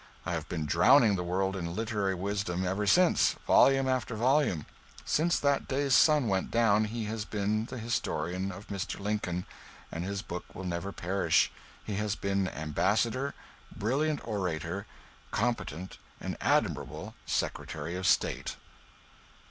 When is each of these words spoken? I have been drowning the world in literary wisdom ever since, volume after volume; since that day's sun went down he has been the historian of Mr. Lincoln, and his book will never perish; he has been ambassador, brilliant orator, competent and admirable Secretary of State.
I 0.25 0.33
have 0.33 0.49
been 0.49 0.65
drowning 0.65 1.15
the 1.15 1.23
world 1.23 1.55
in 1.55 1.75
literary 1.75 2.15
wisdom 2.15 2.65
ever 2.65 2.87
since, 2.87 3.35
volume 3.45 3.87
after 3.87 4.15
volume; 4.15 4.65
since 5.05 5.37
that 5.37 5.67
day's 5.67 5.93
sun 5.93 6.27
went 6.27 6.49
down 6.49 6.85
he 6.85 7.03
has 7.05 7.23
been 7.23 7.65
the 7.65 7.77
historian 7.77 8.51
of 8.51 8.69
Mr. 8.69 8.99
Lincoln, 8.99 9.45
and 9.91 10.03
his 10.03 10.23
book 10.23 10.55
will 10.55 10.63
never 10.63 10.91
perish; 10.91 11.51
he 11.83 11.97
has 11.97 12.15
been 12.15 12.47
ambassador, 12.47 13.35
brilliant 13.75 14.27
orator, 14.27 14.87
competent 15.29 15.99
and 16.19 16.35
admirable 16.41 17.13
Secretary 17.27 17.95
of 17.95 18.07
State. 18.07 18.55